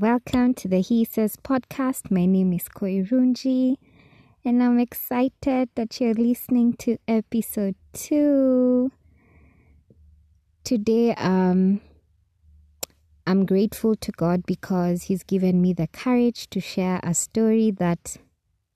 Welcome 0.00 0.52
to 0.56 0.68
the 0.68 0.82
He 0.82 1.06
Says 1.06 1.36
podcast. 1.36 2.10
My 2.10 2.26
name 2.26 2.52
is 2.52 2.68
Koi 2.68 3.02
Koirunji, 3.02 3.76
and 4.44 4.62
I'm 4.62 4.78
excited 4.78 5.70
that 5.74 5.98
you're 5.98 6.12
listening 6.12 6.74
to 6.74 6.98
episode 7.08 7.76
two. 7.94 8.92
Today, 10.64 11.14
um, 11.14 11.80
I'm 13.26 13.46
grateful 13.46 13.96
to 13.96 14.12
God 14.12 14.44
because 14.44 15.04
He's 15.04 15.22
given 15.22 15.62
me 15.62 15.72
the 15.72 15.86
courage 15.86 16.50
to 16.50 16.60
share 16.60 17.00
a 17.02 17.14
story 17.14 17.70
that 17.70 18.18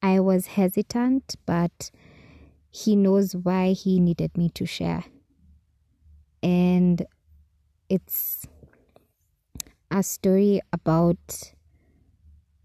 I 0.01 0.21
was 0.21 0.47
hesitant, 0.47 1.35
but 1.45 1.91
He 2.71 2.97
knows 2.97 3.37
why 3.37 3.73
He 3.73 4.01
needed 4.01 4.39
me 4.39 4.49
to 4.55 4.65
share. 4.65 5.05
And 6.43 7.05
it's 7.91 8.47
a 9.91 10.03
story 10.03 10.61
about 10.73 11.53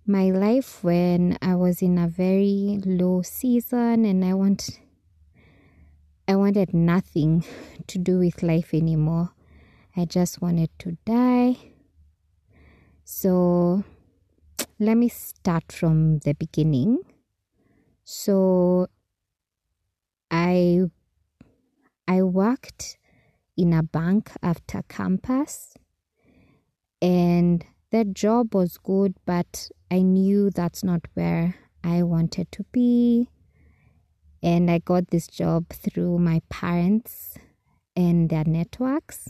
my 0.05 0.29
life 0.29 0.83
when 0.83 1.37
I 1.41 1.55
was 1.55 1.81
in 1.81 1.97
a 1.97 2.07
very 2.07 2.79
low 2.85 3.23
season 3.23 4.05
and 4.05 4.23
I 4.23 4.33
want 4.35 4.79
I 6.27 6.35
wanted 6.35 6.73
nothing 6.73 7.43
to 7.87 7.97
do 7.97 8.19
with 8.19 8.43
life 8.43 8.73
anymore. 8.73 9.31
I 9.95 10.05
just 10.05 10.41
wanted 10.41 10.69
to 10.79 10.97
die. 11.05 11.57
So 13.03 13.83
let 14.79 14.97
me 14.97 15.09
start 15.09 15.71
from 15.71 16.19
the 16.19 16.33
beginning. 16.33 16.99
So 18.03 18.87
I 20.29 20.81
I 22.07 22.21
worked 22.21 22.97
in 23.57 23.73
a 23.73 23.81
bank 23.81 24.31
after 24.43 24.83
campus 24.83 25.75
and 27.05 27.63
that 27.91 28.15
job 28.15 28.55
was 28.55 28.79
good, 28.79 29.13
but 29.27 29.69
I 29.91 30.01
knew 30.01 30.49
that's 30.49 30.83
not 30.83 31.01
where 31.13 31.55
I 31.83 32.01
wanted 32.01 32.51
to 32.53 32.63
be. 32.71 33.29
And 34.41 34.71
I 34.71 34.79
got 34.79 35.09
this 35.09 35.27
job 35.27 35.69
through 35.69 36.17
my 36.17 36.41
parents 36.49 37.37
and 37.95 38.27
their 38.27 38.43
networks. 38.43 39.29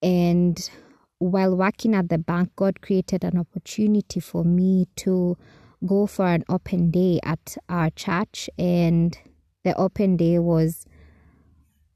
And 0.00 0.70
while 1.18 1.56
working 1.56 1.96
at 1.96 2.10
the 2.10 2.18
bank, 2.18 2.52
God 2.54 2.80
created 2.80 3.24
an 3.24 3.38
opportunity 3.38 4.20
for 4.20 4.44
me 4.44 4.86
to 4.98 5.36
go 5.84 6.06
for 6.06 6.26
an 6.26 6.44
open 6.48 6.92
day 6.92 7.18
at 7.24 7.56
our 7.68 7.90
church. 7.90 8.48
And 8.56 9.18
the 9.64 9.74
open 9.76 10.16
day 10.16 10.38
was 10.38 10.86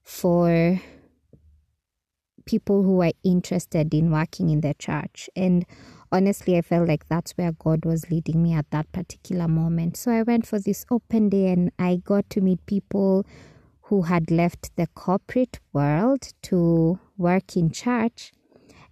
for 0.02 0.80
people 2.44 2.82
who 2.82 2.96
were 2.96 3.12
interested 3.22 3.92
in 3.94 4.10
working 4.10 4.50
in 4.50 4.60
the 4.60 4.74
church. 4.74 5.28
And 5.34 5.64
honestly, 6.10 6.56
I 6.56 6.62
felt 6.62 6.88
like 6.88 7.08
that's 7.08 7.32
where 7.32 7.52
God 7.52 7.84
was 7.84 8.10
leading 8.10 8.42
me 8.42 8.52
at 8.54 8.70
that 8.70 8.90
particular 8.92 9.48
moment. 9.48 9.96
So 9.96 10.10
I 10.10 10.22
went 10.22 10.46
for 10.46 10.58
this 10.58 10.84
open 10.90 11.28
day 11.28 11.48
and 11.48 11.72
I 11.78 11.96
got 11.96 12.28
to 12.30 12.40
meet 12.40 12.64
people 12.66 13.24
who 13.82 14.02
had 14.02 14.30
left 14.30 14.74
the 14.76 14.86
corporate 14.94 15.60
world 15.72 16.32
to 16.42 16.98
work 17.16 17.56
in 17.56 17.70
church. 17.70 18.32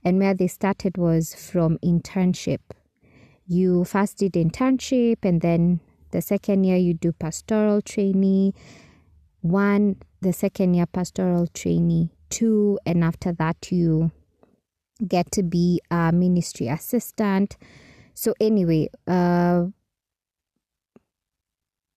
And 0.03 0.19
where 0.19 0.35
they 0.35 0.47
started 0.47 0.97
was 0.97 1.35
from 1.35 1.79
internship. 1.85 2.61
You 3.47 3.85
first 3.85 4.19
did 4.19 4.33
internship, 4.33 5.19
and 5.25 5.42
then 5.42 5.81
the 6.11 6.23
second 6.23 6.64
year 6.64 6.77
you 6.77 6.95
do 6.95 7.12
pastoral 7.12 7.83
trainee. 7.83 8.55
One, 9.42 9.97
the 10.23 10.33
second 10.33 10.75
year 10.75 10.87
pastoral 10.87 11.48
trainee 11.48 12.13
two, 12.30 12.79
and 12.86 13.05
after 13.05 13.33
that, 13.33 13.70
you 13.70 14.11
get 15.07 15.30
to 15.33 15.42
be 15.42 15.80
a 15.91 16.13
ministry 16.13 16.68
assistant. 16.68 17.57
So, 18.14 18.35
anyway, 18.41 18.89
uh, 19.07 19.67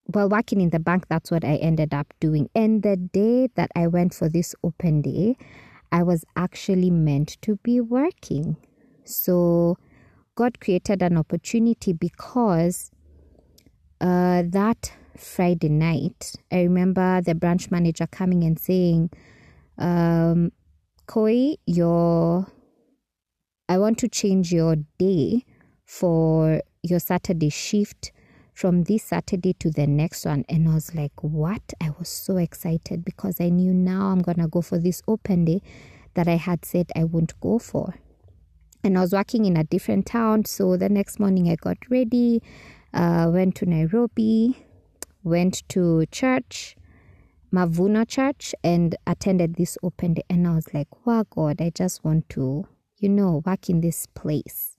while 0.06 0.30
working 0.30 0.62
in 0.62 0.70
the 0.70 0.80
bank, 0.80 1.08
that's 1.10 1.32
what 1.32 1.44
I 1.44 1.56
ended 1.56 1.94
up 1.94 2.14
doing. 2.20 2.50
And 2.56 2.84
the 2.84 2.98
day 2.98 3.50
that 3.56 3.72
I 3.76 3.88
went 3.88 4.14
for 4.14 4.30
this 4.30 4.56
open 4.64 5.02
day, 5.02 5.38
I 5.92 6.04
was 6.04 6.26
actually 6.36 6.90
meant 6.92 7.38
to 7.42 7.58
be 7.58 7.80
working. 7.80 8.58
So, 9.04 9.78
God 10.36 10.60
created 10.60 11.02
an 11.02 11.18
opportunity 11.18 11.94
because 11.94 12.92
uh, 14.02 14.44
that 14.48 14.92
Friday 15.18 15.70
night, 15.70 16.36
I 16.52 16.62
remember 16.64 17.22
the 17.22 17.36
branch 17.36 17.70
manager 17.70 18.08
coming 18.08 18.44
and 18.44 18.60
saying, 18.60 19.12
um, 19.78 20.52
Koi, 21.08 21.56
your 21.66 22.48
I 23.70 23.78
want 23.78 23.98
to 24.00 24.08
change 24.08 24.52
your 24.52 24.76
day 24.98 25.46
for 25.86 26.62
your 26.82 27.00
Saturday 27.00 27.50
shift 27.50 28.12
from 28.54 28.84
this 28.84 29.04
Saturday 29.04 29.54
to 29.54 29.72
the 29.72 29.88
next 29.88 30.26
one. 30.26 30.46
And 30.50 30.70
I 30.70 30.76
was 30.76 30.94
like, 30.94 31.14
what? 31.22 31.74
I 31.82 31.92
was 31.98 32.10
so 32.10 32.38
excited 32.38 33.04
because 33.04 33.40
I 33.40 33.50
knew 33.50 33.74
now 33.74 34.08
I'm 34.08 34.22
going 34.22 34.38
to 34.38 34.48
go 34.48 34.62
for 34.62 34.78
this 34.78 35.02
open 35.08 35.46
day 35.46 35.62
that 36.14 36.28
I 36.28 36.36
had 36.36 36.66
said 36.66 36.92
I 36.96 37.06
wouldn't 37.06 37.40
go 37.40 37.58
for. 37.58 37.96
And 38.84 38.98
I 38.98 39.02
was 39.02 39.14
working 39.14 39.46
in 39.46 39.58
a 39.58 39.64
different 39.64 40.06
town. 40.06 40.46
So 40.46 40.78
the 40.78 40.90
next 40.90 41.20
morning 41.20 41.50
I 41.50 41.56
got 41.56 41.78
ready, 41.90 42.44
uh, 42.94 43.32
went 43.34 43.56
to 43.56 43.66
Nairobi, 43.66 44.66
went 45.24 45.68
to 45.70 46.06
church, 46.08 46.76
Mavuno 47.54 48.08
Church 48.08 48.56
and 48.64 48.96
attended 49.06 49.56
this 49.56 49.78
open 49.84 50.16
day. 50.16 50.24
And 50.30 50.48
I 50.48 50.56
was 50.56 50.74
like, 50.74 50.88
wow, 51.06 51.26
God, 51.30 51.62
I 51.62 51.70
just 51.70 52.04
want 52.04 52.28
to, 52.30 52.66
you 52.98 53.10
know, 53.10 53.44
work 53.46 53.70
in 53.70 53.82
this 53.82 54.08
place. 54.08 54.76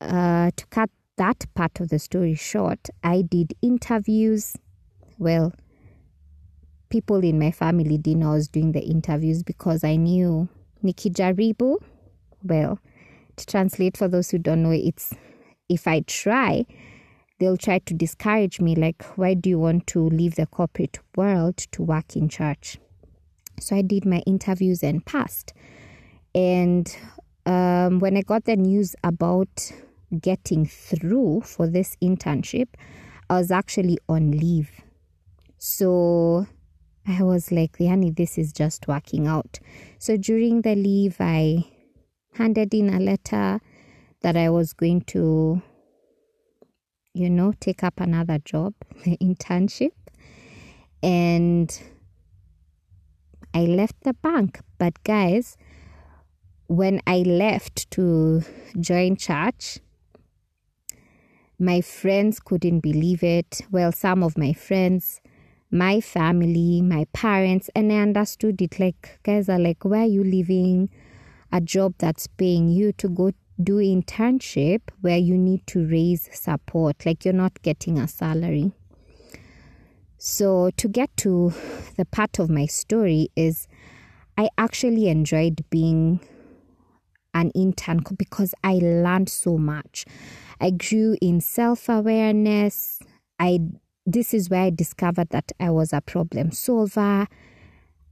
Uh, 0.00 0.50
to 0.56 0.66
cut 0.66 0.88
that 1.18 1.44
part 1.54 1.78
of 1.80 1.90
the 1.90 1.98
story 1.98 2.34
short, 2.34 2.88
I 3.04 3.20
did 3.22 3.52
interviews. 3.60 4.56
Well, 5.18 5.52
people 6.88 7.22
in 7.22 7.38
my 7.38 7.50
family 7.50 7.98
didn't 7.98 8.20
know 8.20 8.30
I 8.30 8.34
was 8.34 8.48
doing 8.48 8.72
the 8.72 8.80
interviews 8.80 9.42
because 9.42 9.84
I 9.84 9.96
knew 9.96 10.48
Nikki 10.82 11.10
Nikijaribu. 11.10 11.76
Well, 12.42 12.78
to 13.36 13.46
translate 13.46 13.98
for 13.98 14.08
those 14.08 14.30
who 14.30 14.38
don't 14.38 14.62
know, 14.62 14.70
it's 14.70 15.12
if 15.68 15.86
I 15.86 16.00
try, 16.00 16.64
they'll 17.40 17.56
try 17.56 17.78
to 17.78 17.94
discourage 17.94 18.60
me 18.60 18.76
like 18.76 19.02
why 19.16 19.34
do 19.34 19.50
you 19.50 19.58
want 19.58 19.86
to 19.88 20.08
leave 20.10 20.36
the 20.36 20.46
corporate 20.46 20.98
world 21.16 21.56
to 21.56 21.82
work 21.82 22.14
in 22.14 22.28
church? 22.28 22.78
So 23.58 23.74
i 23.74 23.82
did 23.82 24.04
my 24.04 24.22
interviews 24.26 24.82
and 24.82 25.04
passed. 25.04 25.52
And 26.34 26.94
um, 27.46 27.98
when 27.98 28.16
i 28.16 28.22
got 28.22 28.44
the 28.44 28.56
news 28.56 28.94
about 29.02 29.72
getting 30.20 30.66
through 30.66 31.40
for 31.42 31.66
this 31.66 31.96
internship 32.02 32.68
i 33.28 33.34
was 33.34 33.50
actually 33.50 33.98
on 34.08 34.30
leave. 34.32 34.70
So 35.58 36.46
i 37.06 37.22
was 37.22 37.50
like 37.50 37.78
yani 37.78 38.14
this 38.14 38.36
is 38.38 38.52
just 38.52 38.86
working 38.86 39.26
out. 39.26 39.58
So 39.98 40.16
during 40.18 40.60
the 40.60 40.76
leave 40.76 41.16
i 41.20 41.64
handed 42.34 42.74
in 42.74 42.90
a 42.90 43.00
letter 43.00 43.60
that 44.20 44.36
i 44.36 44.50
was 44.50 44.74
going 44.74 45.00
to 45.00 45.62
you 47.14 47.28
know, 47.28 47.52
take 47.60 47.82
up 47.82 48.00
another 48.00 48.38
job, 48.38 48.74
the 49.04 49.16
internship. 49.18 49.92
And 51.02 51.80
I 53.54 53.60
left 53.60 54.02
the 54.02 54.14
bank. 54.14 54.60
But 54.78 55.02
guys, 55.02 55.56
when 56.66 57.00
I 57.06 57.18
left 57.18 57.90
to 57.92 58.42
join 58.78 59.16
church, 59.16 59.78
my 61.58 61.80
friends 61.80 62.40
couldn't 62.40 62.80
believe 62.80 63.22
it. 63.22 63.62
Well, 63.70 63.92
some 63.92 64.22
of 64.22 64.38
my 64.38 64.52
friends, 64.52 65.20
my 65.70 66.00
family, 66.00 66.80
my 66.80 67.06
parents, 67.12 67.68
and 67.74 67.92
I 67.92 67.96
understood 67.96 68.62
it. 68.62 68.78
Like, 68.80 69.20
guys 69.22 69.48
are 69.48 69.58
like, 69.58 69.84
why 69.84 70.02
are 70.02 70.06
you 70.06 70.24
leaving 70.24 70.90
a 71.52 71.60
job 71.60 71.94
that's 71.98 72.26
paying 72.26 72.68
you 72.68 72.92
to 72.92 73.08
go 73.08 73.32
do 73.62 73.76
internship 73.76 74.80
where 75.00 75.18
you 75.18 75.36
need 75.36 75.66
to 75.68 75.86
raise 75.86 76.28
support 76.32 77.04
like 77.04 77.24
you're 77.24 77.34
not 77.34 77.62
getting 77.62 77.98
a 77.98 78.08
salary. 78.08 78.72
So 80.18 80.70
to 80.76 80.88
get 80.88 81.16
to 81.18 81.52
the 81.96 82.04
part 82.04 82.38
of 82.38 82.50
my 82.50 82.66
story 82.66 83.28
is 83.36 83.66
i 84.36 84.48
actually 84.58 85.08
enjoyed 85.08 85.64
being 85.70 86.20
an 87.32 87.50
intern 87.50 88.02
because 88.18 88.54
i 88.62 88.74
learned 88.74 89.28
so 89.28 89.56
much. 89.56 90.04
I 90.60 90.70
grew 90.72 91.16
in 91.22 91.40
self-awareness. 91.40 93.00
I 93.38 93.60
this 94.06 94.34
is 94.34 94.50
where 94.50 94.64
i 94.64 94.70
discovered 94.70 95.30
that 95.30 95.52
i 95.58 95.70
was 95.70 95.92
a 95.92 96.00
problem 96.00 96.52
solver. 96.52 97.26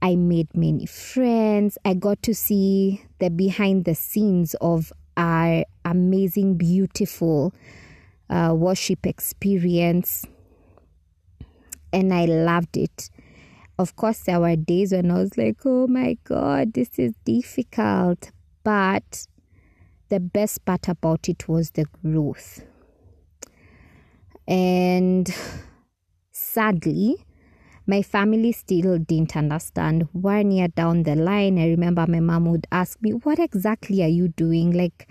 I 0.01 0.15
made 0.15 0.55
many 0.55 0.85
friends. 0.85 1.77
I 1.83 1.93
got 1.93 2.23
to 2.23 2.33
see 2.33 3.03
the 3.19 3.29
behind 3.29 3.83
the 3.83 3.95
scenes 3.95 4.55
of 4.61 4.93
our 5.19 5.65
amazing, 5.83 6.55
beautiful 6.55 7.53
uh, 8.29 8.53
worship 8.55 9.05
experience. 9.05 10.25
And 11.91 12.13
I 12.13 12.25
loved 12.25 12.77
it. 12.77 13.09
Of 13.77 13.95
course, 13.95 14.19
there 14.19 14.39
were 14.39 14.55
days 14.55 14.93
when 14.93 15.11
I 15.11 15.15
was 15.15 15.37
like, 15.37 15.57
oh 15.65 15.87
my 15.87 16.17
God, 16.23 16.73
this 16.73 16.97
is 16.97 17.13
difficult. 17.25 18.31
But 18.63 19.27
the 20.07 20.19
best 20.19 20.63
part 20.63 20.87
about 20.87 21.27
it 21.27 21.49
was 21.49 21.71
the 21.71 21.85
growth. 22.01 22.63
And 24.47 25.33
sadly, 26.31 27.25
my 27.89 28.03
family 28.03 28.51
still 28.51 28.99
didn't 28.99 29.35
understand. 29.35 30.07
One 30.11 30.51
year 30.51 30.67
down 30.67 31.03
the 31.03 31.15
line, 31.15 31.57
I 31.57 31.69
remember 31.69 32.05
my 32.07 32.19
mom 32.19 32.45
would 32.45 32.67
ask 32.71 33.01
me, 33.01 33.13
What 33.13 33.39
exactly 33.39 34.03
are 34.03 34.07
you 34.19 34.27
doing? 34.27 34.69
Like, 34.69 35.07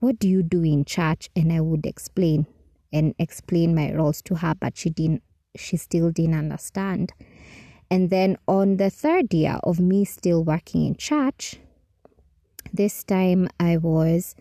what 0.00 0.18
do 0.18 0.28
you 0.28 0.42
do 0.42 0.62
in 0.62 0.84
church? 0.84 1.30
And 1.34 1.50
I 1.50 1.62
would 1.62 1.86
explain 1.86 2.46
and 2.92 3.14
explain 3.18 3.74
my 3.74 3.94
roles 3.94 4.20
to 4.22 4.34
her, 4.34 4.54
but 4.54 4.76
she 4.76 4.90
didn't, 4.90 5.22
she 5.56 5.78
still 5.78 6.10
didn't 6.10 6.34
understand. 6.34 7.14
And 7.90 8.10
then 8.10 8.36
on 8.46 8.76
the 8.76 8.90
third 8.90 9.32
year 9.32 9.58
of 9.64 9.80
me 9.80 10.04
still 10.04 10.44
working 10.44 10.84
in 10.84 10.96
church, 10.96 11.56
this 12.70 13.02
time 13.02 13.48
I 13.58 13.78
was 13.78 14.34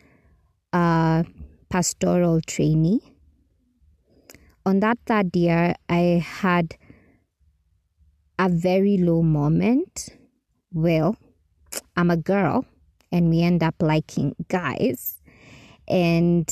a 0.73 1.25
pastoral 1.69 2.41
trainee. 2.41 2.99
On 4.65 4.81
that 4.81 4.97
third 5.05 5.33
year, 5.33 5.75
I 5.87 6.21
had 6.25 6.75
a 8.39 8.47
very 8.47 8.97
low 8.97 9.21
moment. 9.21 10.09
Well, 10.71 11.17
I'm 11.97 12.09
a 12.09 12.17
girl 12.17 12.65
and 13.11 13.29
we 13.29 13.41
end 13.41 13.61
up 13.61 13.75
liking 13.81 14.33
guys 14.47 15.21
and 15.87 16.49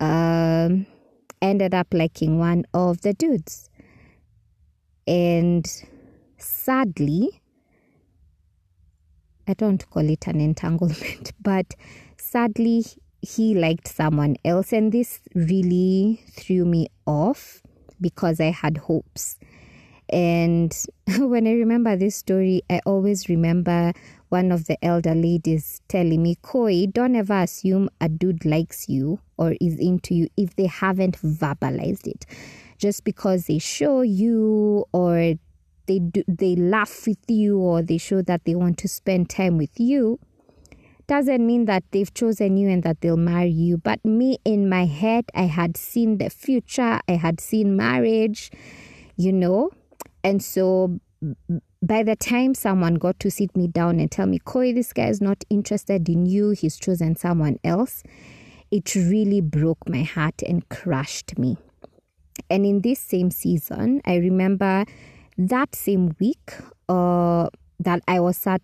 um, 0.00 0.86
ended 1.42 1.74
up 1.74 1.88
liking 1.92 2.38
one 2.38 2.64
of 2.72 3.02
the 3.02 3.12
dudes. 3.12 3.68
And 5.06 5.66
sadly, 6.38 7.42
I 9.46 9.52
don't 9.54 9.88
call 9.90 10.08
it 10.08 10.26
an 10.26 10.40
entanglement, 10.40 11.32
but 11.42 11.74
sadly, 12.16 12.86
he 13.20 13.54
liked 13.54 13.88
someone 13.88 14.36
else. 14.42 14.72
And 14.72 14.90
this 14.90 15.20
really 15.34 16.22
threw 16.32 16.64
me 16.64 16.86
off 17.04 17.60
because 18.00 18.40
I 18.40 18.52
had 18.52 18.78
hopes. 18.78 19.36
And 20.12 20.76
when 21.18 21.46
I 21.46 21.52
remember 21.52 21.96
this 21.96 22.16
story, 22.16 22.62
I 22.68 22.80
always 22.84 23.28
remember 23.28 23.92
one 24.28 24.52
of 24.52 24.66
the 24.66 24.82
elder 24.84 25.14
ladies 25.14 25.80
telling 25.88 26.22
me, 26.22 26.36
Koi, 26.42 26.86
don't 26.86 27.16
ever 27.16 27.42
assume 27.42 27.90
a 28.00 28.08
dude 28.08 28.44
likes 28.44 28.88
you 28.88 29.20
or 29.36 29.54
is 29.60 29.78
into 29.78 30.14
you 30.14 30.28
if 30.36 30.56
they 30.56 30.66
haven't 30.66 31.20
verbalized 31.22 32.06
it. 32.06 32.26
Just 32.78 33.04
because 33.04 33.46
they 33.46 33.58
show 33.58 34.02
you 34.02 34.84
or 34.92 35.34
they 35.86 35.98
do, 35.98 36.22
they 36.28 36.54
laugh 36.54 37.06
with 37.06 37.18
you 37.28 37.58
or 37.58 37.82
they 37.82 37.98
show 37.98 38.22
that 38.22 38.44
they 38.44 38.54
want 38.54 38.78
to 38.78 38.88
spend 38.88 39.28
time 39.28 39.58
with 39.58 39.78
you 39.78 40.18
doesn't 41.08 41.44
mean 41.44 41.64
that 41.64 41.82
they've 41.90 42.14
chosen 42.14 42.56
you 42.56 42.68
and 42.68 42.84
that 42.84 43.00
they'll 43.00 43.16
marry 43.16 43.50
you 43.50 43.76
but 43.76 44.02
me 44.04 44.38
in 44.44 44.68
my 44.68 44.84
head 44.84 45.24
i 45.34 45.42
had 45.42 45.76
seen 45.76 46.18
the 46.18 46.30
future 46.30 47.00
i 47.08 47.12
had 47.16 47.40
seen 47.40 47.74
marriage 47.74 48.52
you 49.16 49.32
know 49.32 49.72
and 50.22 50.42
so 50.42 51.00
by 51.82 52.02
the 52.02 52.16
time 52.16 52.54
someone 52.54 52.94
got 52.94 53.18
to 53.20 53.30
sit 53.30 53.54
me 53.56 53.66
down 53.66 54.00
and 54.00 54.10
tell 54.10 54.26
me 54.26 54.38
koi 54.38 54.72
this 54.72 54.92
guy 54.92 55.06
is 55.06 55.20
not 55.20 55.44
interested 55.50 56.08
in 56.08 56.26
you 56.26 56.50
he's 56.50 56.78
chosen 56.78 57.14
someone 57.16 57.58
else 57.64 58.02
it 58.70 58.94
really 58.94 59.40
broke 59.40 59.88
my 59.88 60.02
heart 60.02 60.42
and 60.46 60.68
crushed 60.68 61.38
me 61.38 61.56
and 62.48 62.64
in 62.64 62.80
this 62.80 62.98
same 62.98 63.30
season 63.30 64.00
i 64.04 64.16
remember 64.16 64.84
that 65.48 65.74
same 65.74 66.14
week 66.18 66.52
uh, 66.88 67.48
that 67.78 68.02
I 68.06 68.20
was 68.20 68.36
sat, 68.36 68.62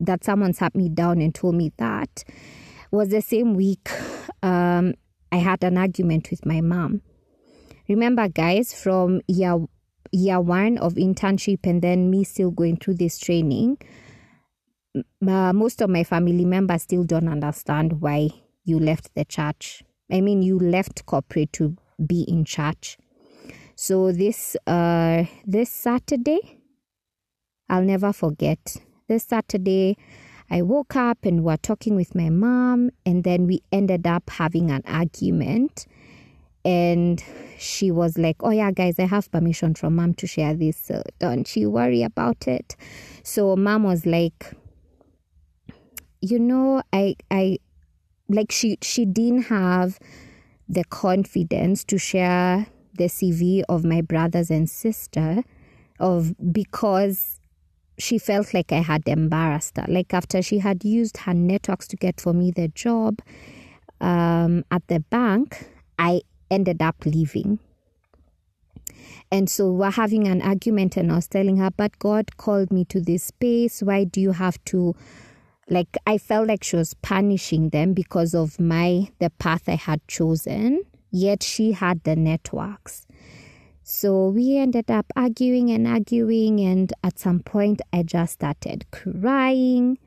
that 0.00 0.24
someone 0.24 0.52
sat 0.52 0.74
me 0.74 0.88
down 0.88 1.20
and 1.20 1.34
told 1.34 1.54
me 1.54 1.72
that 1.78 2.24
was 2.90 3.08
the 3.08 3.22
same 3.22 3.54
week 3.54 3.90
um, 4.42 4.94
I 5.32 5.36
had 5.36 5.64
an 5.64 5.78
argument 5.78 6.30
with 6.30 6.44
my 6.46 6.60
mom. 6.60 7.02
Remember, 7.88 8.28
guys, 8.28 8.72
from 8.74 9.20
year 9.26 9.56
year 10.12 10.40
one 10.40 10.78
of 10.78 10.94
internship 10.94 11.60
and 11.64 11.82
then 11.82 12.10
me 12.10 12.24
still 12.24 12.50
going 12.50 12.76
through 12.76 12.94
this 12.94 13.18
training, 13.18 13.78
uh, 15.26 15.52
most 15.52 15.80
of 15.80 15.90
my 15.90 16.04
family 16.04 16.44
members 16.44 16.82
still 16.82 17.04
don't 17.04 17.28
understand 17.28 18.00
why 18.00 18.28
you 18.64 18.78
left 18.78 19.14
the 19.14 19.24
church. 19.24 19.82
I 20.10 20.20
mean, 20.20 20.42
you 20.42 20.58
left 20.58 21.06
corporate 21.06 21.52
to 21.54 21.76
be 22.04 22.22
in 22.22 22.44
church. 22.44 22.98
So 23.74 24.12
this 24.12 24.56
uh 24.66 25.24
this 25.46 25.70
Saturday, 25.70 26.60
I'll 27.68 27.82
never 27.82 28.12
forget. 28.12 28.76
This 29.08 29.24
Saturday, 29.24 29.96
I 30.50 30.62
woke 30.62 30.94
up 30.96 31.24
and 31.24 31.38
we 31.38 31.44
were 31.44 31.56
talking 31.56 31.96
with 31.96 32.14
my 32.14 32.28
mom, 32.28 32.90
and 33.06 33.24
then 33.24 33.46
we 33.46 33.62
ended 33.72 34.06
up 34.06 34.28
having 34.28 34.70
an 34.70 34.82
argument. 34.86 35.86
And 36.64 37.22
she 37.58 37.90
was 37.90 38.18
like, 38.18 38.36
Oh, 38.40 38.50
yeah, 38.50 38.70
guys, 38.70 38.98
I 38.98 39.06
have 39.06 39.30
permission 39.30 39.74
from 39.74 39.96
mom 39.96 40.14
to 40.14 40.26
share 40.26 40.54
this. 40.54 40.76
So 40.76 41.02
don't 41.18 41.54
you 41.56 41.70
worry 41.70 42.02
about 42.02 42.46
it. 42.46 42.76
So 43.22 43.56
mom 43.56 43.84
was 43.84 44.06
like, 44.06 44.52
You 46.20 46.38
know, 46.38 46.82
I, 46.92 47.16
I, 47.30 47.58
like 48.28 48.52
she, 48.52 48.78
she 48.82 49.04
didn't 49.04 49.44
have 49.44 49.98
the 50.68 50.84
confidence 50.84 51.84
to 51.84 51.98
share 51.98 52.66
the 52.94 53.04
CV 53.04 53.62
of 53.68 53.84
my 53.84 54.00
brothers 54.00 54.50
and 54.50 54.68
sister 54.68 55.42
of 55.98 56.34
because 56.52 57.40
she 57.98 58.18
felt 58.18 58.52
like 58.54 58.72
I 58.72 58.80
had 58.80 59.06
embarrassed 59.06 59.76
her. 59.76 59.86
Like 59.88 60.12
after 60.12 60.42
she 60.42 60.58
had 60.58 60.84
used 60.84 61.18
her 61.18 61.34
networks 61.34 61.86
to 61.88 61.96
get 61.96 62.20
for 62.20 62.32
me 62.32 62.50
the 62.50 62.68
job 62.68 63.20
um, 64.00 64.64
at 64.70 64.86
the 64.88 65.00
bank, 65.00 65.68
I 65.98 66.22
ended 66.52 66.82
up 66.82 66.96
leaving. 67.04 67.58
And 69.30 69.48
so 69.48 69.72
we're 69.72 69.90
having 69.90 70.28
an 70.28 70.42
argument, 70.42 70.96
and 70.96 71.10
I 71.10 71.16
was 71.16 71.26
telling 71.26 71.56
her, 71.56 71.70
But 71.70 71.98
God 71.98 72.36
called 72.36 72.70
me 72.70 72.84
to 72.86 73.00
this 73.00 73.24
space. 73.24 73.82
Why 73.82 74.04
do 74.04 74.20
you 74.20 74.32
have 74.32 74.62
to? 74.66 74.94
Like, 75.68 75.96
I 76.06 76.18
felt 76.18 76.48
like 76.48 76.62
she 76.62 76.76
was 76.76 76.92
punishing 76.94 77.70
them 77.70 77.94
because 77.94 78.34
of 78.34 78.60
my, 78.60 79.08
the 79.20 79.30
path 79.30 79.68
I 79.68 79.76
had 79.76 80.06
chosen 80.06 80.84
yet 81.12 81.42
she 81.42 81.72
had 81.72 82.02
the 82.02 82.16
networks. 82.16 83.06
So 83.84 84.28
we 84.28 84.56
ended 84.56 84.90
up 84.90 85.06
arguing 85.14 85.70
and 85.70 85.86
arguing, 85.86 86.60
and 86.60 86.92
at 87.04 87.18
some 87.18 87.40
point, 87.40 87.82
I 87.92 88.02
just 88.02 88.34
started 88.34 88.86
crying. 88.90 89.98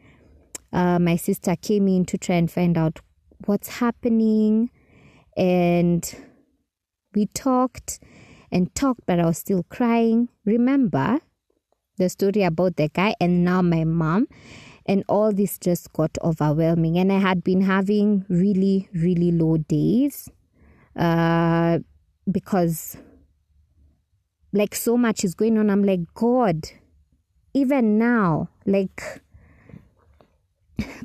Uh, 0.74 1.00
my 1.00 1.16
sister 1.16 1.56
came 1.56 1.88
in 1.88 2.06
to 2.06 2.18
try 2.18 2.36
and 2.36 2.52
find 2.52 2.78
out 2.78 3.00
what's 3.46 3.80
happening, 3.80 4.72
and 5.38 6.16
we 7.16 7.28
talked 7.28 8.00
and 8.52 8.74
talked, 8.76 9.02
but 9.06 9.20
I 9.20 9.26
was 9.26 9.38
still 9.38 9.64
crying. 9.70 10.30
Remember 10.46 11.20
the 11.98 12.10
story 12.10 12.44
about 12.44 12.76
the 12.76 12.90
guy, 12.90 13.16
and 13.20 13.44
now 13.44 13.62
my 13.62 13.84
mom, 13.84 14.28
and 14.86 15.04
all 15.08 15.32
this 15.32 15.58
just 15.58 15.92
got 15.94 16.18
overwhelming. 16.22 16.98
And 16.98 17.12
I 17.12 17.20
had 17.20 17.44
been 17.44 17.62
having 17.62 18.26
really, 18.30 18.90
really 18.94 19.32
low 19.32 19.58
days 19.58 20.30
uh, 20.96 21.80
because 22.30 22.98
like 24.56 24.74
so 24.74 24.98
much 24.98 25.24
is 25.24 25.36
going 25.36 25.58
on. 25.58 25.70
I'm 25.70 25.84
like, 25.84 26.02
God, 26.14 26.70
even 27.54 27.98
now, 27.98 28.50
like, 28.66 29.22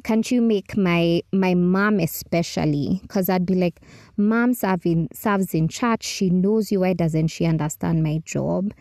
can't 0.03 0.31
you 0.31 0.41
make 0.41 0.77
my 0.77 1.23
my 1.33 1.55
mom 1.55 2.01
especially? 2.01 3.01
Because 3.03 3.29
I'd 3.29 3.47
be 3.47 3.55
like, 3.55 3.81
mom 4.17 4.55
serving 4.55 5.09
serves 5.13 5.55
in 5.55 5.69
church. 5.69 6.05
She 6.05 6.31
knows 6.31 6.73
you. 6.73 6.81
Why 6.81 6.93
doesn't 6.93 7.29
she 7.29 7.47
understand 7.47 8.03
my 8.03 8.21
job? 8.25 8.73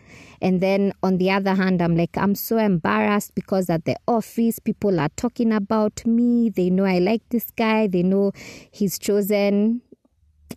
And 0.42 0.60
then 0.60 0.92
on 1.02 1.18
the 1.18 1.30
other 1.30 1.54
hand, 1.54 1.80
I'm 1.80 1.96
like, 1.96 2.16
I'm 2.16 2.34
so 2.34 2.58
embarrassed 2.58 3.34
because 3.34 3.70
at 3.70 3.84
the 3.84 3.96
office, 4.08 4.58
people 4.58 4.98
are 4.98 5.10
talking 5.16 5.52
about 5.52 6.04
me. 6.06 6.50
They 6.50 6.70
know 6.70 6.84
I 6.84 6.98
like 6.98 7.22
this 7.28 7.50
guy. 7.50 7.86
They 7.86 8.02
know 8.02 8.32
he's 8.70 8.98
chosen 8.98 9.82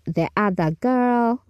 the 0.06 0.30
other 0.36 0.72
girl. 0.72 1.44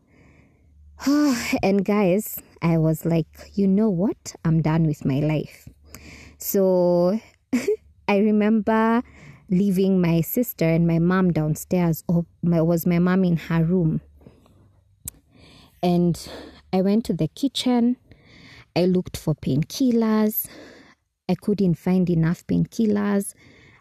and 1.63 1.83
guys, 1.85 2.39
I 2.61 2.77
was 2.77 3.05
like, 3.05 3.51
you 3.53 3.67
know 3.67 3.89
what? 3.89 4.35
I'm 4.45 4.61
done 4.61 4.85
with 4.87 5.05
my 5.05 5.19
life. 5.19 5.67
So 6.37 7.19
I 8.07 8.17
remember 8.17 9.01
leaving 9.49 10.01
my 10.01 10.21
sister 10.21 10.65
and 10.65 10.87
my 10.87 10.99
mom 10.99 11.31
downstairs, 11.31 12.03
or 12.07 12.25
my, 12.41 12.61
was 12.61 12.85
my 12.85 12.99
mom 12.99 13.23
in 13.23 13.37
her 13.37 13.63
room. 13.63 14.01
And 15.81 16.17
I 16.71 16.81
went 16.81 17.05
to 17.05 17.13
the 17.13 17.27
kitchen. 17.27 17.97
I 18.75 18.85
looked 18.85 19.17
for 19.17 19.35
painkillers. 19.35 20.47
I 21.29 21.35
couldn't 21.35 21.75
find 21.75 22.09
enough 22.09 22.45
painkillers. 22.47 23.33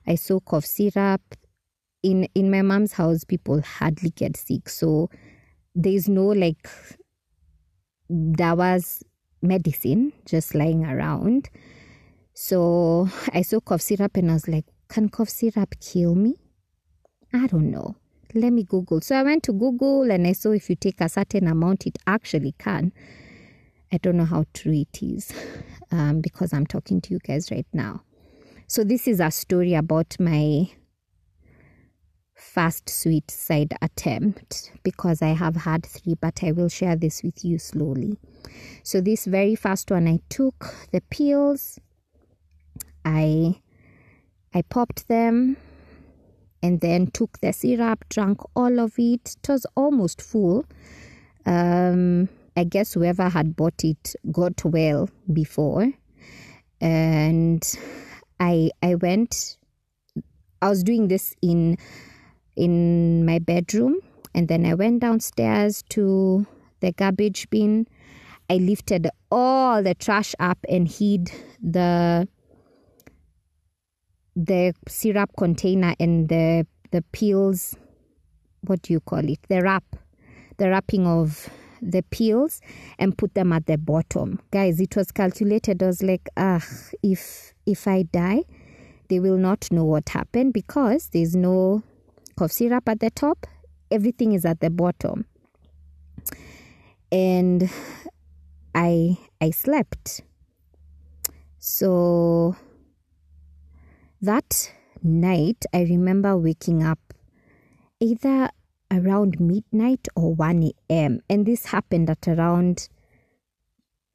I 0.07 0.17
saw 0.17 0.41
cough 0.41 0.67
syrup 0.67 1.23
in 2.03 2.29
in 2.35 2.51
my 2.51 2.63
mom's 2.63 2.93
house 2.95 3.25
people 3.25 3.61
hardly 3.63 4.11
get 4.11 4.37
sick 4.37 4.69
so 4.69 5.09
there's 5.75 6.09
no 6.09 6.27
like 6.27 6.69
there 8.09 8.55
was 8.55 9.03
medicine 9.41 10.13
just 10.27 10.55
lying 10.55 10.85
around 10.85 11.49
so 12.35 13.09
i 13.33 13.43
saw 13.43 13.61
cough 13.61 13.83
syrup 13.83 14.17
and 14.17 14.31
i 14.31 14.35
was 14.35 14.49
like 14.49 14.65
can 14.89 15.09
cough 15.09 15.29
syrup 15.29 15.75
kill 15.81 16.15
me 16.15 16.37
I 17.35 17.47
don't 17.47 17.71
know. 17.71 17.97
Let 18.35 18.53
me 18.53 18.63
Google. 18.63 19.01
So 19.01 19.17
I 19.17 19.23
went 19.23 19.43
to 19.45 19.53
Google 19.53 20.11
and 20.11 20.27
I 20.27 20.33
saw 20.33 20.51
if 20.51 20.69
you 20.69 20.77
take 20.77 21.01
a 21.01 21.09
certain 21.09 21.49
amount, 21.49 21.87
it 21.87 21.99
actually 22.07 22.55
can. 22.59 22.93
I 23.93 23.99
don't 23.99 24.17
know 24.17 24.25
how 24.25 24.45
true 24.55 24.73
it 24.73 25.03
is 25.03 25.33
um, 25.91 26.21
because 26.21 26.53
I'm 26.53 26.67
talking 26.67 27.01
to 27.03 27.15
you 27.15 27.19
guys 27.21 27.51
right 27.51 27.67
now. 27.73 28.03
So 28.67 28.85
this 28.85 29.07
is 29.07 29.21
a 29.21 29.31
story 29.31 29.75
about 29.75 30.17
my 30.19 30.71
first 32.35 32.89
sweet 32.89 33.31
side 33.31 33.75
attempt 33.83 34.73
because 34.83 35.21
I 35.23 35.29
have 35.29 35.57
had 35.57 35.85
three, 35.85 36.15
but 36.15 36.43
I 36.43 36.53
will 36.53 36.69
share 36.69 36.97
this 36.97 37.23
with 37.23 37.45
you 37.45 37.59
slowly. 37.59 38.19
So 38.83 39.01
this 39.01 39.27
very 39.27 39.55
first 39.55 39.91
one, 39.91 40.09
I 40.09 40.21
took 40.31 40.75
the 40.91 41.03
peels, 41.03 41.79
I 43.05 43.61
I 44.55 44.63
popped 44.63 45.09
them, 45.09 45.57
and 46.63 46.81
then 46.81 47.09
took 47.09 47.41
the 47.41 47.53
syrup, 47.53 48.05
drank 48.09 48.41
all 48.55 48.79
of 48.79 48.99
it. 48.99 49.37
It 49.43 49.49
was 49.49 49.67
almost 49.77 50.21
full. 50.21 50.65
Um, 51.47 52.29
I 52.57 52.65
guess 52.65 52.93
whoever 52.93 53.29
had 53.29 53.57
bought 53.57 53.83
it 53.85 54.15
got 54.31 54.65
well 54.65 55.09
before, 55.33 55.93
and 56.81 57.63
I 58.41 58.71
I 58.83 58.95
went. 58.97 59.57
I 60.61 60.69
was 60.69 60.85
doing 60.85 61.09
this 61.09 61.35
in 61.43 61.77
in 62.57 63.25
my 63.25 63.39
bedroom 63.39 63.97
and 64.35 64.49
then 64.49 64.65
I 64.65 64.75
went 64.75 65.01
downstairs 65.01 65.83
to 65.91 66.47
the 66.81 66.93
garbage 66.93 67.49
bin. 67.51 67.87
I 68.51 68.57
lifted 68.57 69.09
all 69.31 69.83
the 69.83 69.95
trash 69.95 70.35
up 70.39 70.59
and 70.69 70.89
hid 70.89 71.31
the 71.63 72.29
the 74.37 74.75
syrup 74.89 75.31
container 75.37 75.95
and 76.01 76.29
the 76.29 76.67
the 76.91 77.03
peels 77.13 77.77
what 78.63 78.81
do 78.83 78.93
you 78.93 79.01
call 79.01 79.29
it 79.29 79.41
the 79.49 79.61
wrap 79.61 79.85
the 80.59 80.69
wrapping 80.69 81.07
of 81.07 81.49
the 81.81 82.03
peels 82.11 82.61
and 82.99 83.19
put 83.19 83.35
them 83.35 83.53
at 83.53 83.67
the 83.67 83.77
bottom 83.77 84.39
guys 84.51 84.81
it 84.81 84.95
was 84.97 85.11
calculated 85.11 85.83
i 85.83 85.87
was 85.87 86.03
like 86.03 86.29
ah 86.37 86.65
if 87.03 87.55
if 87.67 87.89
i 87.89 88.03
die 88.03 88.43
they 89.13 89.21
will 89.21 89.37
not 89.37 89.71
know 89.71 89.85
what 89.85 90.09
happened 90.09 90.55
because 90.55 91.11
there's 91.11 91.37
no 91.37 91.83
cough 92.37 92.51
syrup 92.51 92.89
at 92.89 93.01
the 93.01 93.11
top, 93.11 93.47
everything 93.91 94.33
is 94.33 94.47
at 94.47 94.61
the 94.61 94.71
bottom. 94.71 95.27
And 97.11 97.71
I 98.75 99.19
I 99.41 99.51
slept. 99.51 100.23
So 101.59 102.57
that 104.23 104.73
night 105.03 105.65
I 105.75 105.83
remember 105.83 106.37
waking 106.37 106.83
up 106.83 106.99
either 108.01 108.51
around 108.91 109.41
midnight 109.41 110.09
or 110.17 110.35
1 110.35 110.71
a.m. 110.91 111.21
And 111.29 111.45
this 111.45 111.67
happened 111.67 112.09
at 112.09 112.27
around, 112.27 112.89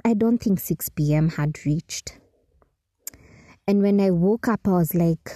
I 0.04 0.14
don't 0.14 0.40
think 0.40 0.60
6 0.60 0.90
p.m. 0.90 1.30
had 1.30 1.66
reached. 1.66 2.18
And 3.68 3.82
when 3.82 4.00
I 4.02 4.12
woke 4.12 4.48
up, 4.48 4.68
I 4.68 4.72
was 4.72 4.96
like, 4.96 5.30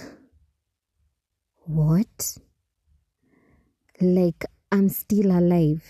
what? 1.64 2.38
like 4.02 4.44
I'm 4.70 4.88
still 4.88 5.30
alive. 5.30 5.84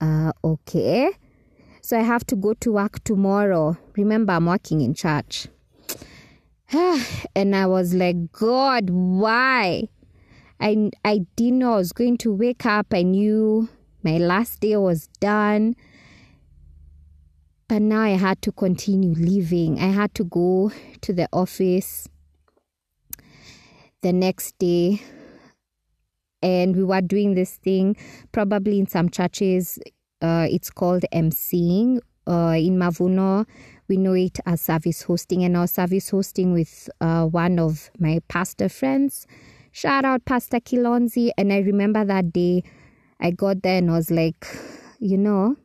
Uh, 0.00 0.32
okay. 0.44 1.10
So 1.80 1.98
I 1.98 2.02
have 2.02 2.24
to 2.26 2.36
go 2.36 2.54
to 2.54 2.72
work 2.72 3.02
tomorrow. 3.04 3.76
Remember, 3.96 4.34
I'm 4.34 4.46
working 4.46 4.80
in 4.80 4.94
church. 4.94 5.48
and 7.36 7.54
I 7.54 7.66
was 7.66 7.94
like, 7.94 8.32
God, 8.32 8.90
why? 8.90 9.88
I, 10.60 10.90
I 11.04 11.26
didn't 11.36 11.60
know 11.60 11.74
I 11.74 11.76
was 11.76 11.92
going 11.92 12.18
to 12.18 12.32
wake 12.32 12.66
up. 12.66 12.86
I 12.92 13.02
knew 13.02 13.68
my 14.02 14.18
last 14.18 14.60
day 14.60 14.76
was 14.76 15.06
done. 15.20 15.76
But 17.68 17.82
now 17.82 18.00
I 18.00 18.10
had 18.10 18.42
to 18.42 18.52
continue 18.52 19.12
living. 19.12 19.80
I 19.80 19.88
had 19.88 20.14
to 20.14 20.24
go 20.24 20.70
to 21.00 21.12
the 21.12 21.28
office 21.32 22.08
the 24.02 24.12
next 24.12 24.58
day 24.58 25.02
and 26.42 26.76
we 26.76 26.84
were 26.84 27.00
doing 27.00 27.34
this 27.34 27.56
thing 27.56 27.96
probably 28.30 28.78
in 28.78 28.86
some 28.86 29.08
churches 29.08 29.78
uh, 30.22 30.46
it's 30.48 30.70
called 30.70 31.04
emceeing 31.12 31.98
uh, 32.28 32.54
in 32.56 32.76
mavuno 32.78 33.46
we 33.88 33.96
know 33.96 34.14
it 34.14 34.38
as 34.46 34.60
service 34.60 35.02
hosting 35.02 35.44
and 35.44 35.56
our 35.56 35.66
service 35.66 36.10
hosting 36.10 36.52
with 36.52 36.88
uh, 37.00 37.24
one 37.24 37.58
of 37.58 37.90
my 37.98 38.20
pastor 38.28 38.68
friends. 38.68 39.26
Shout 39.72 40.04
out 40.04 40.24
pastor 40.24 40.60
kilonzi. 40.60 41.30
And 41.36 41.52
i 41.52 41.58
remember 41.58 42.04
that 42.04 42.32
day 42.32 42.62
i 43.20 43.30
got 43.30 43.62
there 43.62 43.78
and 43.78 43.90
I 43.90 43.94
was 43.94 44.10
like 44.10 44.46
you 44.98 45.16
know 45.16 45.56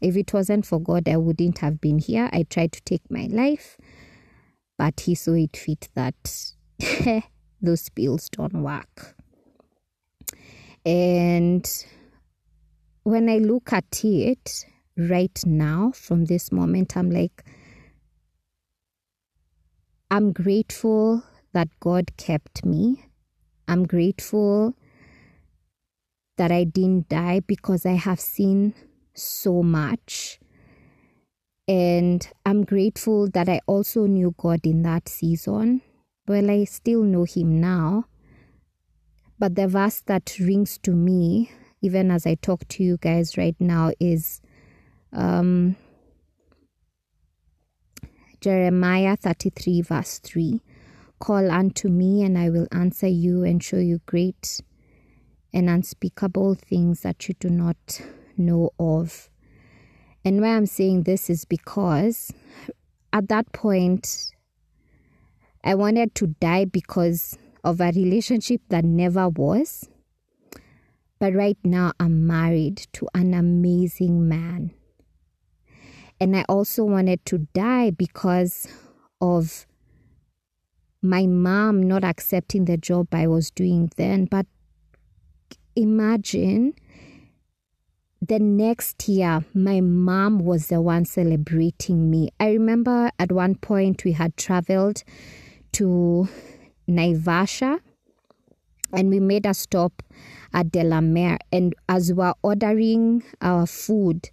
if 0.00 0.16
it 0.16 0.32
wasn't 0.32 0.66
for 0.66 0.80
god 0.80 1.08
i 1.08 1.16
wouldn't 1.16 1.58
have 1.58 1.80
been 1.80 1.98
here. 1.98 2.28
I 2.32 2.44
tried 2.44 2.72
to 2.72 2.80
take 2.82 3.10
my 3.10 3.28
life 3.30 3.76
but 4.78 5.00
he 5.00 5.14
saw 5.14 5.34
it 5.34 5.56
fit 5.56 5.88
that 5.94 6.52
those 7.60 7.88
pills 7.90 8.28
don't 8.30 8.62
work. 8.62 9.16
And 10.86 11.68
when 13.02 13.28
I 13.28 13.38
look 13.38 13.72
at 13.72 14.04
it 14.04 14.64
right 14.98 15.40
now, 15.46 15.92
from 15.94 16.24
this 16.24 16.50
moment, 16.50 16.96
I'm 16.96 17.10
like, 17.10 17.44
I'm 20.10 20.32
grateful 20.32 21.22
that 21.52 21.68
God 21.80 22.16
kept 22.16 22.64
me. 22.64 23.04
I'm 23.68 23.86
grateful 23.86 24.74
that 26.36 26.50
I 26.50 26.64
didn't 26.64 27.08
die 27.08 27.40
because 27.40 27.84
I 27.84 27.92
have 27.92 28.20
seen 28.20 28.74
so 29.14 29.62
much. 29.62 30.40
And 31.66 32.26
I'm 32.46 32.64
grateful 32.64 33.28
that 33.30 33.48
I 33.48 33.60
also 33.66 34.06
knew 34.06 34.34
God 34.38 34.60
in 34.64 34.82
that 34.82 35.08
season. 35.08 35.82
Well, 36.26 36.50
I 36.50 36.64
still 36.64 37.02
know 37.02 37.24
Him 37.24 37.60
now. 37.60 38.06
But 39.38 39.54
the 39.54 39.68
verse 39.68 40.00
that 40.06 40.36
rings 40.40 40.78
to 40.78 40.92
me, 40.92 41.50
even 41.82 42.10
as 42.10 42.26
I 42.26 42.36
talk 42.36 42.66
to 42.68 42.82
you 42.82 42.96
guys 42.96 43.36
right 43.36 43.56
now, 43.60 43.92
is 44.00 44.40
um, 45.12 45.76
Jeremiah 48.40 49.16
33, 49.16 49.82
verse 49.82 50.18
3. 50.20 50.60
Call 51.18 51.50
unto 51.50 51.88
me, 51.88 52.22
and 52.22 52.38
I 52.38 52.50
will 52.50 52.68
answer 52.70 53.08
you 53.08 53.42
and 53.42 53.62
show 53.62 53.78
you 53.78 54.00
great 54.06 54.60
and 55.52 55.68
unspeakable 55.68 56.54
things 56.54 57.00
that 57.00 57.28
you 57.28 57.34
do 57.40 57.50
not 57.50 58.00
know 58.36 58.70
of. 58.78 59.28
And 60.24 60.40
why 60.40 60.56
I'm 60.56 60.66
saying 60.66 61.04
this 61.04 61.28
is 61.30 61.44
because 61.44 62.32
at 63.12 63.28
that 63.28 63.52
point, 63.52 64.32
I 65.64 65.74
wanted 65.74 66.14
to 66.16 66.28
die 66.28 66.66
because 66.66 67.36
of 67.64 67.80
a 67.80 67.86
relationship 67.86 68.60
that 68.68 68.84
never 68.84 69.28
was. 69.28 69.88
But 71.18 71.34
right 71.34 71.58
now, 71.64 71.92
I'm 71.98 72.26
married 72.26 72.86
to 72.92 73.08
an 73.14 73.34
amazing 73.34 74.28
man. 74.28 74.72
And 76.20 76.36
I 76.36 76.44
also 76.48 76.84
wanted 76.84 77.24
to 77.26 77.46
die 77.54 77.90
because 77.90 78.66
of 79.20 79.66
my 81.00 81.26
mom 81.26 81.82
not 81.82 82.04
accepting 82.04 82.64
the 82.64 82.76
job 82.76 83.08
I 83.12 83.26
was 83.26 83.50
doing 83.50 83.90
then. 83.96 84.24
But 84.24 84.46
imagine 85.76 86.74
the 88.20 88.40
next 88.40 89.08
year, 89.08 89.44
my 89.54 89.80
mom 89.80 90.40
was 90.40 90.68
the 90.68 90.80
one 90.80 91.04
celebrating 91.04 92.10
me. 92.10 92.30
I 92.40 92.50
remember 92.50 93.10
at 93.18 93.30
one 93.30 93.54
point 93.54 94.04
we 94.04 94.12
had 94.12 94.36
traveled 94.36 95.04
to 95.72 96.28
Naivasha 96.88 97.78
and 98.92 99.10
we 99.10 99.20
made 99.20 99.46
a 99.46 99.54
stop 99.54 100.02
at 100.52 100.72
Delamere. 100.72 101.38
And 101.52 101.74
as 101.88 102.08
we 102.08 102.14
were 102.14 102.34
ordering 102.42 103.22
our 103.40 103.66
food, 103.66 104.30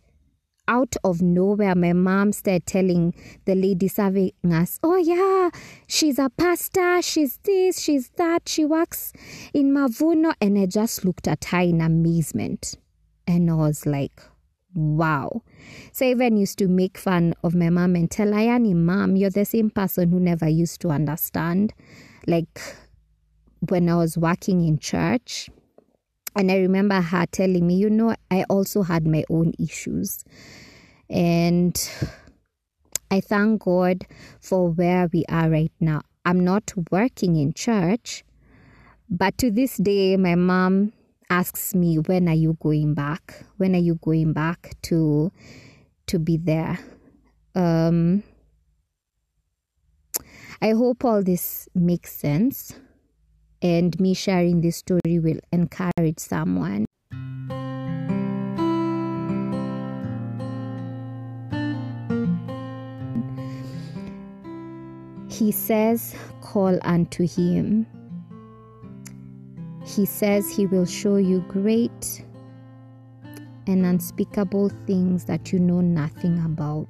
out 0.67 0.95
of 1.03 1.22
nowhere, 1.22 1.75
my 1.75 1.93
mom 1.93 2.31
started 2.31 2.65
telling 2.65 3.13
the 3.45 3.55
lady 3.55 3.88
serving 3.88 4.31
us, 4.51 4.79
Oh, 4.84 4.98
yeah, 4.98 5.50
she's 5.88 6.19
a 6.19 6.29
pastor, 6.29 7.01
she's 7.01 7.38
this, 7.43 7.81
she's 7.81 8.10
that, 8.17 8.48
she 8.48 8.65
works 8.65 9.13
in 9.53 9.72
Mavuno. 9.72 10.34
And 10.41 10.57
I 10.57 10.65
just 10.65 11.05
looked 11.05 11.27
at 11.27 11.45
her 11.45 11.62
in 11.62 11.81
amazement. 11.81 12.75
And 13.27 13.50
I 13.50 13.55
was 13.55 13.86
like, 13.86 14.22
Wow. 14.74 15.41
So 15.93 16.05
I 16.05 16.10
even 16.10 16.36
used 16.36 16.57
to 16.57 16.67
make 16.67 16.98
fun 16.98 17.34
of 17.43 17.55
my 17.55 17.69
mom 17.69 17.95
and 17.95 18.12
tell 18.12 18.27
Ayani, 18.27 18.75
Mom, 18.75 19.15
you're 19.15 19.29
the 19.29 19.45
same 19.45 19.69
person 19.69 20.12
who 20.12 20.19
never 20.19 20.50
used 20.50 20.81
to 20.81 20.89
understand 20.89 21.74
like 22.27 22.60
when 23.69 23.88
I 23.89 23.95
was 23.95 24.17
working 24.17 24.67
in 24.67 24.77
church. 24.79 25.50
And 26.36 26.51
I 26.51 26.58
remember 26.58 27.00
her 27.01 27.25
telling 27.27 27.65
me, 27.68 27.75
you 27.75 27.89
know, 27.89 28.15
I 28.30 28.44
also 28.50 28.84
had 28.84 29.08
my 29.08 29.24
own 29.30 29.54
issues. 29.60 30.24
And 31.10 31.75
I 33.12 33.22
thank 33.22 33.63
God 33.63 34.06
for 34.42 34.70
where 34.72 35.10
we 35.13 35.25
are 35.30 35.50
right 35.50 35.72
now. 35.80 36.01
I'm 36.25 36.44
not 36.44 36.74
working 36.92 37.36
in 37.36 37.54
church, 37.54 38.24
But 39.10 39.38
to 39.39 39.51
this 39.51 39.77
day, 39.77 40.18
my 40.18 40.36
mom 40.36 40.94
asks 41.30 41.75
me, 41.75 41.98
"When 42.00 42.27
are 42.27 42.36
you 42.36 42.58
going 42.62 42.94
back? 42.94 43.46
When 43.58 43.75
are 43.75 43.80
you 43.82 43.96
going 43.96 44.34
back 44.34 44.75
to 44.84 45.32
to 46.08 46.20
be 46.20 46.38
there?" 46.38 46.80
Um, 47.56 48.24
I 50.62 50.72
hope 50.72 51.04
all 51.06 51.24
this 51.24 51.68
makes 51.75 52.13
sense, 52.15 52.74
and 53.62 54.00
me 54.00 54.14
sharing 54.14 54.62
this 54.62 54.78
story 54.78 55.20
will 55.20 55.40
encourage 55.52 56.20
someone. 56.20 56.86
He 65.30 65.52
says, 65.52 66.16
Call 66.42 66.80
unto 66.84 67.28
him. 67.28 67.86
He 69.86 70.06
says 70.06 70.50
he 70.50 70.66
will 70.66 70.86
show 70.86 71.18
you 71.18 71.42
great 71.48 72.26
and 73.68 73.86
unspeakable 73.86 74.70
things 74.88 75.26
that 75.26 75.52
you 75.52 75.60
know 75.60 75.82
nothing 75.82 76.40
about. 76.46 76.88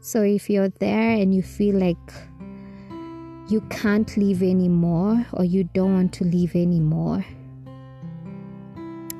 So 0.00 0.22
if 0.22 0.50
you're 0.50 0.68
there 0.68 1.12
and 1.12 1.34
you 1.34 1.42
feel 1.42 1.76
like 1.76 1.96
you 3.48 3.60
can't 3.70 4.16
leave 4.16 4.42
anymore 4.42 5.24
or 5.32 5.44
you 5.44 5.64
don't 5.64 5.94
want 5.94 6.12
to 6.14 6.24
leave 6.24 6.54
anymore, 6.54 7.24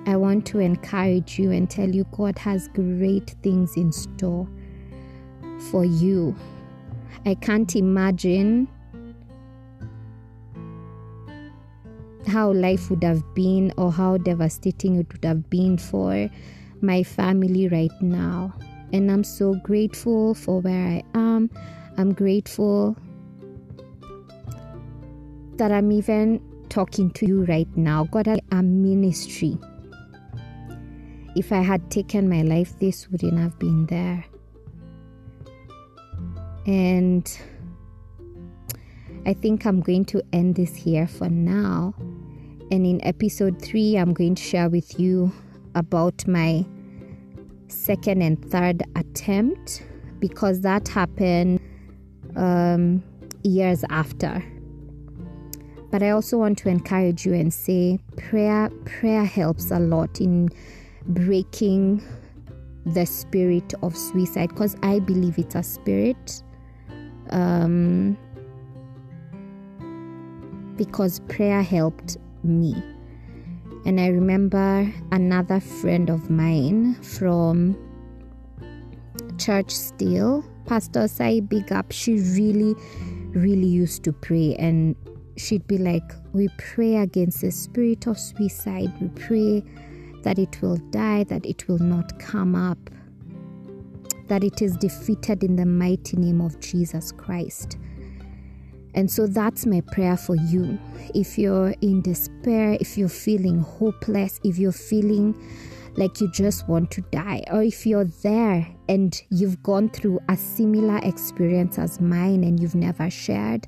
I 0.07 0.17
want 0.17 0.47
to 0.47 0.61
encourage 0.61 1.39
you 1.39 1.51
and 1.51 1.69
tell 1.69 1.89
you 1.89 2.05
God 2.17 2.39
has 2.39 2.69
great 2.69 3.35
things 3.43 3.77
in 3.77 3.93
store 3.93 4.49
for 5.71 5.85
you 5.85 6.37
I 7.27 7.35
can't 7.35 7.75
imagine 7.75 8.69
how 12.29 12.53
life 12.53 12.89
would 12.89 13.03
have 13.03 13.23
been 13.35 13.73
or 13.77 13.91
how 13.91 14.17
devastating 14.19 14.95
it 14.95 15.13
would 15.13 15.25
have 15.25 15.51
been 15.51 15.77
for 15.77 16.31
my 16.81 17.03
family 17.03 17.67
right 17.67 17.91
now. 18.01 18.55
And 18.93 19.11
I'm 19.11 19.25
so 19.25 19.55
grateful 19.55 20.35
for 20.35 20.61
where 20.61 20.87
I 20.87 21.03
am. 21.15 21.51
I'm 21.97 22.13
grateful 22.13 22.97
that 25.59 25.73
I'm 25.73 25.91
even 25.93 26.41
talking 26.69 27.11
to 27.13 27.27
you 27.27 27.45
right 27.45 27.69
now. 27.77 28.05
God 28.05 28.29
a 28.51 28.63
ministry. 28.63 29.59
If 31.35 31.53
I 31.53 31.61
had 31.61 31.91
taken 31.91 32.29
my 32.29 32.43
life, 32.43 32.79
this 32.79 33.11
wouldn't 33.11 33.39
have 33.39 33.59
been 33.59 33.87
there. 33.87 34.25
And 36.67 37.39
I 39.27 39.35
think 39.35 39.67
I'm 39.67 39.81
going 39.81 40.05
to 40.07 40.23
end 40.33 40.57
this 40.57 40.75
here 40.75 41.07
for 41.07 41.29
now. 41.29 41.95
And 42.71 42.87
in 42.87 43.05
episode 43.05 43.61
three, 43.63 43.97
I'm 43.97 44.13
going 44.13 44.35
to 44.35 44.43
share 44.43 44.69
with 44.69 44.99
you 44.99 45.31
about 45.75 46.27
my 46.27 46.65
second 47.69 48.23
and 48.23 48.51
third 48.51 48.83
attempt 48.97 49.85
because 50.19 50.63
that 50.63 50.89
happened 50.89 51.61
um, 52.35 53.03
years 53.43 53.85
after. 53.91 54.43
But 55.91 56.03
I 56.03 56.11
also 56.11 56.39
want 56.39 56.59
to 56.59 56.69
encourage 56.69 57.25
you 57.25 57.35
and 57.35 57.53
say 57.53 57.99
prayer 58.17 58.71
prayer 58.85 59.25
helps 59.25 59.71
a 59.71 59.79
lot 59.79 60.21
in 60.21 60.51
breaking 61.07 62.03
the 62.87 63.05
spirit 63.05 63.75
of 63.83 63.97
suicide 63.97 64.51
because 64.51 64.77
I 64.83 65.01
believe 65.01 65.39
it's 65.39 65.55
a 65.55 65.63
spirit 65.63 66.43
um, 67.31 68.17
because 70.77 71.21
prayer 71.29 71.63
helped 71.63 72.17
me. 72.43 72.75
And 73.85 74.01
I 74.01 74.09
remember 74.09 74.93
another 75.13 75.61
friend 75.61 76.11
of 76.11 76.29
mine 76.29 76.95
from 77.03 77.77
church 79.39 79.71
still, 79.71 80.45
Pastor 80.67 81.07
Sai 81.09 81.41
Big 81.41 81.71
Up, 81.73 81.93
she 81.93 82.15
really, 82.15 82.75
really 83.31 83.67
used 83.67 84.03
to 84.05 84.13
pray. 84.13 84.55
And 84.57 84.97
she'd 85.37 85.67
be 85.67 85.79
like, 85.79 86.13
We 86.33 86.49
pray 86.59 86.97
against 86.97 87.41
the 87.41 87.51
spirit 87.51 88.07
of 88.07 88.19
suicide. 88.19 88.93
We 89.01 89.09
pray 89.09 89.65
that 90.23 90.39
it 90.39 90.61
will 90.61 90.79
die, 90.91 91.25
that 91.25 91.47
it 91.47 91.69
will 91.69 91.79
not 91.79 92.19
come 92.19 92.55
up 92.55 92.79
that 94.29 94.43
it 94.43 94.63
is 94.63 94.77
defeated 94.77 95.45
in 95.45 95.57
the 95.57 95.67
mighty 95.67 96.17
name 96.17 96.41
of 96.41 96.59
Jesus 96.61 97.13
Christ. 97.13 97.79
And 98.95 99.11
so 99.11 99.27
that's 99.27 99.67
my 99.67 99.83
prayer 99.83 100.17
for 100.17 100.37
you. 100.37 100.79
If 101.15 101.39
you're 101.39 101.75
in 101.83 102.01
despair, 102.01 102.77
if 102.81 102.97
you're 102.97 103.09
feeling 103.09 103.61
hopeless, 103.61 104.41
if 104.43 104.59
you're 104.59 104.73
feeling 104.73 105.35
like 105.97 106.21
you 106.21 106.31
just 106.31 106.69
want 106.69 106.91
to 106.93 107.01
die, 107.13 107.43
or 107.51 107.63
if 107.63 107.87
you're 107.87 108.11
there 108.23 108.67
and 108.89 109.21
you've 109.31 109.63
gone 109.63 109.89
through 109.89 110.21
a 110.29 110.37
similar 110.37 110.99
experience 111.03 111.79
as 111.79 112.01
mine 112.01 112.45
and 112.45 112.61
you've 112.61 112.75
never 112.75 113.09
shared, 113.11 113.67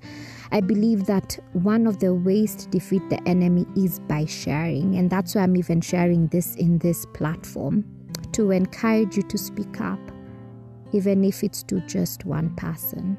I 0.53 0.61
believe 0.61 1.07
that 1.07 1.39
one 1.53 1.87
of 1.87 1.99
the 2.01 2.15
ways 2.15 2.55
to 2.57 2.69
defeat 2.69 3.03
the 3.11 3.27
enemy 3.29 3.67
is 3.77 3.99
by 4.01 4.25
sharing. 4.25 4.97
And 4.97 5.11
that's 5.11 5.35
why 5.35 5.43
I'm 5.43 5.57
even 5.57 5.81
sharing 5.81 6.29
this 6.29 6.55
in 6.57 6.79
this 6.79 7.07
platform 7.15 7.85
to 8.33 8.51
encourage 8.51 9.17
you 9.17 9.23
to 9.25 9.39
speak 9.39 9.81
up 9.81 10.01
even 10.93 11.25
if 11.25 11.45
it's 11.45 11.63
to 11.65 11.81
just 11.81 12.25
one 12.25 12.55
person. 12.57 13.17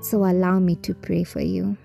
So 0.00 0.24
allow 0.24 0.58
me 0.58 0.76
to 0.76 0.94
pray 0.94 1.24
for 1.24 1.40
you. 1.40 1.76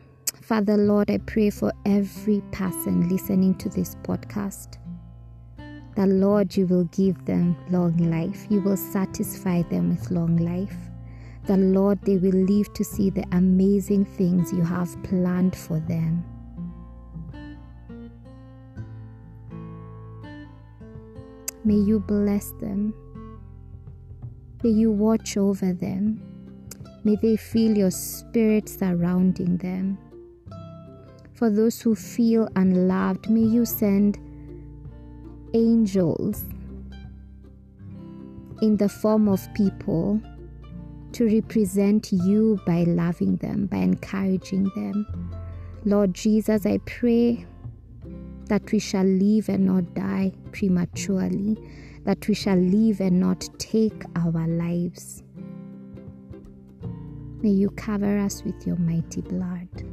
Father 0.53 0.77
Lord, 0.77 1.09
I 1.09 1.17
pray 1.17 1.49
for 1.49 1.73
every 1.83 2.43
person 2.51 3.09
listening 3.09 3.55
to 3.55 3.69
this 3.69 3.95
podcast. 4.03 4.77
That 5.95 6.09
Lord, 6.09 6.55
you 6.55 6.67
will 6.67 6.83
give 6.91 7.25
them 7.25 7.57
long 7.71 7.97
life. 7.97 8.45
You 8.51 8.61
will 8.61 8.77
satisfy 8.77 9.63
them 9.63 9.89
with 9.89 10.11
long 10.11 10.37
life. 10.37 10.75
That 11.47 11.57
Lord, 11.57 11.99
they 12.03 12.17
will 12.17 12.35
live 12.35 12.71
to 12.75 12.83
see 12.83 13.09
the 13.09 13.25
amazing 13.31 14.05
things 14.05 14.53
you 14.53 14.61
have 14.61 14.95
planned 15.01 15.55
for 15.55 15.79
them. 15.79 16.23
May 21.63 21.79
you 21.79 21.99
bless 21.99 22.51
them. 22.61 22.93
May 24.63 24.69
you 24.69 24.91
watch 24.91 25.35
over 25.35 25.73
them. 25.73 26.21
May 27.03 27.15
they 27.15 27.37
feel 27.37 27.75
your 27.75 27.89
spirit 27.89 28.69
surrounding 28.69 29.57
them. 29.57 29.97
For 31.33 31.49
those 31.49 31.81
who 31.81 31.95
feel 31.95 32.47
unloved, 32.55 33.29
may 33.29 33.41
you 33.41 33.65
send 33.65 34.19
angels 35.53 36.45
in 38.61 38.77
the 38.77 38.87
form 38.87 39.27
of 39.27 39.53
people 39.53 40.21
to 41.13 41.25
represent 41.25 42.11
you 42.11 42.59
by 42.65 42.83
loving 42.83 43.35
them, 43.37 43.65
by 43.67 43.77
encouraging 43.77 44.71
them. 44.75 45.31
Lord 45.85 46.13
Jesus, 46.13 46.65
I 46.65 46.77
pray 46.85 47.45
that 48.45 48.71
we 48.71 48.79
shall 48.79 49.05
live 49.05 49.49
and 49.49 49.65
not 49.65 49.93
die 49.93 50.31
prematurely, 50.51 51.57
that 52.03 52.27
we 52.27 52.33
shall 52.33 52.57
live 52.57 52.99
and 53.01 53.19
not 53.19 53.47
take 53.57 54.03
our 54.15 54.47
lives. 54.47 55.23
May 57.41 57.49
you 57.49 57.69
cover 57.71 58.17
us 58.19 58.43
with 58.43 58.65
your 58.65 58.77
mighty 58.77 59.21
blood. 59.21 59.92